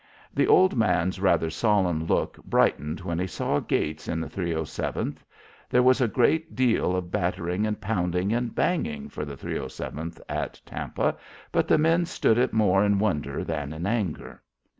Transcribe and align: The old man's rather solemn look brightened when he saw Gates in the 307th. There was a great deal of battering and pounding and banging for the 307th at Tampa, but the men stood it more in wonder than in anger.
The 0.33 0.47
old 0.47 0.75
man's 0.75 1.19
rather 1.21 1.51
solemn 1.51 2.05
look 2.07 2.43
brightened 2.43 3.01
when 3.01 3.19
he 3.19 3.27
saw 3.27 3.59
Gates 3.59 4.07
in 4.07 4.19
the 4.19 4.27
307th. 4.27 5.17
There 5.69 5.83
was 5.83 6.01
a 6.01 6.07
great 6.07 6.55
deal 6.55 6.95
of 6.95 7.11
battering 7.11 7.67
and 7.67 7.79
pounding 7.79 8.33
and 8.33 8.55
banging 8.55 9.09
for 9.09 9.25
the 9.25 9.35
307th 9.37 10.19
at 10.27 10.59
Tampa, 10.65 11.17
but 11.51 11.67
the 11.67 11.77
men 11.77 12.07
stood 12.07 12.39
it 12.39 12.51
more 12.51 12.83
in 12.83 12.97
wonder 12.97 13.43
than 13.43 13.71
in 13.73 13.85
anger. 13.85 14.41